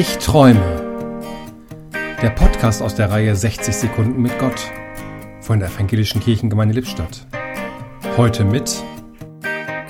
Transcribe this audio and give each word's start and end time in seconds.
Ich 0.00 0.18
träume. 0.18 0.60
Der 2.22 2.30
Podcast 2.30 2.82
aus 2.82 2.94
der 2.94 3.10
Reihe 3.10 3.34
60 3.34 3.74
Sekunden 3.74 4.22
mit 4.22 4.38
Gott 4.38 4.70
von 5.40 5.58
der 5.58 5.70
Evangelischen 5.70 6.20
Kirchengemeinde 6.20 6.72
Lippstadt. 6.72 7.26
Heute 8.16 8.44
mit 8.44 8.80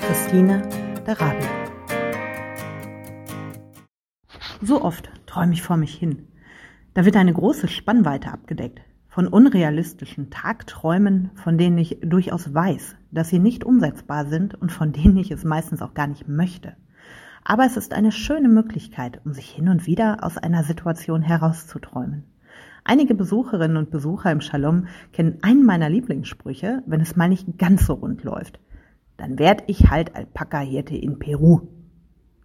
Christine 0.01 0.67
Darabi. 1.05 1.45
So 4.63 4.81
oft 4.81 5.11
träume 5.27 5.53
ich 5.53 5.61
vor 5.61 5.77
mich 5.77 5.93
hin. 5.93 6.27
Da 6.95 7.05
wird 7.05 7.15
eine 7.15 7.33
große 7.33 7.67
Spannweite 7.67 8.31
abgedeckt 8.31 8.81
von 9.09 9.27
unrealistischen 9.27 10.31
Tagträumen, 10.31 11.29
von 11.35 11.59
denen 11.59 11.77
ich 11.77 11.99
durchaus 12.01 12.51
weiß, 12.51 12.95
dass 13.11 13.29
sie 13.29 13.37
nicht 13.37 13.63
umsetzbar 13.63 14.25
sind 14.25 14.55
und 14.59 14.71
von 14.71 14.91
denen 14.91 15.17
ich 15.17 15.29
es 15.29 15.43
meistens 15.43 15.83
auch 15.83 15.93
gar 15.93 16.07
nicht 16.07 16.27
möchte. 16.27 16.75
Aber 17.43 17.65
es 17.65 17.77
ist 17.77 17.93
eine 17.93 18.11
schöne 18.11 18.49
Möglichkeit, 18.49 19.21
um 19.25 19.33
sich 19.33 19.49
hin 19.49 19.69
und 19.69 19.87
wieder 19.87 20.23
aus 20.23 20.37
einer 20.37 20.63
Situation 20.63 21.21
herauszuträumen. 21.21 22.23
Einige 22.83 23.15
Besucherinnen 23.15 23.77
und 23.77 23.91
Besucher 23.91 24.31
im 24.31 24.41
Shalom 24.41 24.87
kennen 25.13 25.39
einen 25.41 25.65
meiner 25.65 25.89
Lieblingssprüche, 25.89 26.83
wenn 26.85 27.01
es 27.01 27.15
mal 27.15 27.29
nicht 27.29 27.57
ganz 27.57 27.85
so 27.85 27.93
rund 27.93 28.23
läuft. 28.23 28.59
Dann 29.17 29.37
werd 29.37 29.63
ich 29.67 29.89
halt 29.89 30.15
Alpaka-Hirte 30.15 30.95
in 30.95 31.19
Peru. 31.19 31.67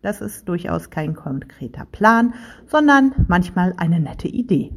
Das 0.03 0.20
ist 0.20 0.48
durchaus 0.48 0.91
kein 0.91 1.15
konkreter 1.15 1.87
Plan, 1.87 2.34
sondern 2.67 3.15
manchmal 3.29 3.73
eine 3.79 4.01
nette 4.01 4.29
Idee. 4.29 4.73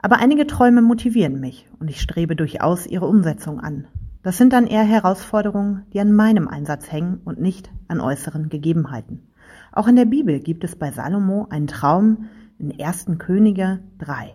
Aber 0.00 0.18
einige 0.18 0.46
Träume 0.46 0.82
motivieren 0.82 1.40
mich 1.40 1.66
und 1.80 1.88
ich 1.88 2.00
strebe 2.00 2.36
durchaus 2.36 2.86
ihre 2.86 3.06
Umsetzung 3.06 3.58
an. 3.58 3.88
Das 4.28 4.36
sind 4.36 4.52
dann 4.52 4.66
eher 4.66 4.84
Herausforderungen, 4.84 5.86
die 5.94 6.00
an 6.00 6.12
meinem 6.12 6.48
Einsatz 6.48 6.92
hängen 6.92 7.22
und 7.24 7.40
nicht 7.40 7.70
an 7.88 7.98
äußeren 7.98 8.50
Gegebenheiten. 8.50 9.26
Auch 9.72 9.88
in 9.88 9.96
der 9.96 10.04
Bibel 10.04 10.38
gibt 10.40 10.64
es 10.64 10.76
bei 10.76 10.90
Salomo 10.90 11.46
einen 11.48 11.66
Traum 11.66 12.28
in 12.58 12.78
1. 12.78 13.06
Könige 13.16 13.78
3. 13.96 14.34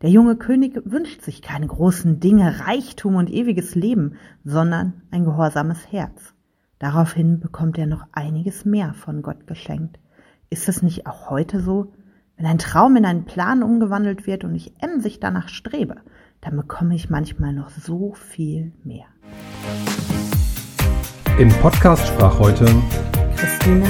Der 0.00 0.08
junge 0.08 0.36
König 0.36 0.80
wünscht 0.86 1.20
sich 1.20 1.42
keine 1.42 1.66
großen 1.66 2.20
Dinge, 2.20 2.60
Reichtum 2.60 3.16
und 3.16 3.28
ewiges 3.28 3.74
Leben, 3.74 4.14
sondern 4.44 5.02
ein 5.10 5.26
gehorsames 5.26 5.92
Herz. 5.92 6.32
Daraufhin 6.78 7.38
bekommt 7.38 7.76
er 7.76 7.86
noch 7.86 8.06
einiges 8.12 8.64
mehr 8.64 8.94
von 8.94 9.20
Gott 9.20 9.46
geschenkt. 9.46 9.98
Ist 10.48 10.70
es 10.70 10.80
nicht 10.80 11.06
auch 11.06 11.28
heute 11.28 11.60
so? 11.60 11.92
Wenn 12.38 12.46
ein 12.46 12.56
Traum 12.56 12.96
in 12.96 13.04
einen 13.04 13.26
Plan 13.26 13.62
umgewandelt 13.62 14.26
wird 14.26 14.42
und 14.42 14.54
ich 14.54 14.72
emsig 14.82 15.20
danach 15.20 15.48
strebe, 15.48 15.96
dann 16.42 16.56
bekomme 16.56 16.96
ich 16.96 17.08
manchmal 17.08 17.52
noch 17.52 17.70
so 17.70 18.14
viel 18.14 18.72
mehr. 18.84 19.06
Im 21.38 21.48
Podcast 21.60 22.06
sprach 22.08 22.38
heute 22.38 22.66
Christine 23.36 23.86